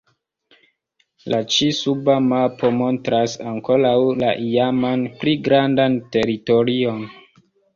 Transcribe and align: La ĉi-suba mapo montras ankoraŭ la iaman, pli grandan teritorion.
La 1.33 1.39
ĉi-suba 1.55 2.15
mapo 2.31 2.71
montras 2.79 3.35
ankoraŭ 3.53 3.93
la 4.25 4.33
iaman, 4.49 5.05
pli 5.21 5.37
grandan 5.49 6.01
teritorion. 6.17 7.07